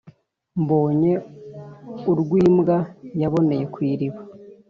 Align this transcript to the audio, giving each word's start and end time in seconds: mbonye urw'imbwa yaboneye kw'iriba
mbonye 0.61 1.11
urw'imbwa 2.11 2.77
yaboneye 3.21 3.63
kw'iriba 3.73 4.19